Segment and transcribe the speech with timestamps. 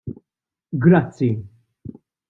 [0.85, 1.29] Grazzi.